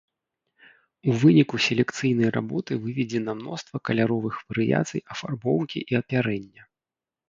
[1.11, 6.61] У выніку селекцыйнай работы выведзена мноства каляровых варыяцый афарбоўкі і апярэння.